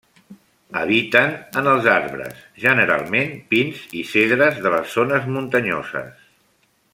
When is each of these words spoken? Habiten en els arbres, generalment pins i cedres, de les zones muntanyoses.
Habiten 0.79 1.33
en 1.61 1.69
els 1.73 1.89
arbres, 1.95 2.39
generalment 2.63 3.35
pins 3.55 3.85
i 4.01 4.01
cedres, 4.13 4.59
de 4.65 4.73
les 4.77 4.97
zones 4.99 5.29
muntanyoses. 5.37 6.27